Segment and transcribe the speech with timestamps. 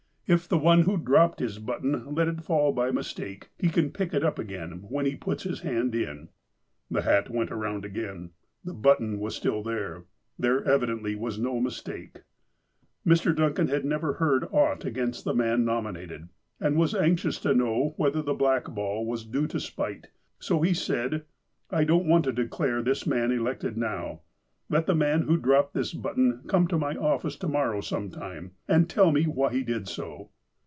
[0.33, 4.13] If the one who dropped his button let it fall by mistake, he can pick
[4.13, 6.29] it up again when he puts his hand in."
[6.89, 8.29] The hat went around again.
[8.63, 10.05] The button was still there.
[10.39, 12.21] There evidently was no mistake.
[13.05, 13.35] Mr.
[13.35, 16.29] Duncan had never heard aught against the man nominated,
[16.61, 20.07] and was anxious to know whether the black ball was due to spite,
[20.39, 21.25] so he said:
[21.71, 24.21] ''I don't want to declare this man elected now.
[24.69, 28.51] Let the man who dropped this button come to my office to morrow some time,
[28.69, 30.29] and tell me why he did so."